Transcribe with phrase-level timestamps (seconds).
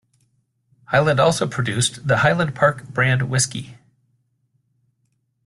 [0.85, 3.77] Highland also produced the Highland Park brand whisky.